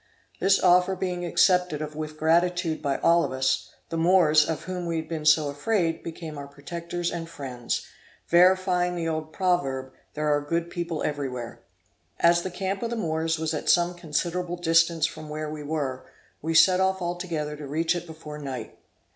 [0.39, 4.87] This offer being accepted of with gratitude by all of us, the Moors, of whom
[4.87, 7.85] we had been so afraid, became our protectors and friends,
[8.27, 11.61] verifying the old proverb, there are good people everywhere!
[12.19, 16.07] As the camp of the Moors was at some considerable distance from where we were,
[16.41, 18.79] we set off altogether to reach it before night.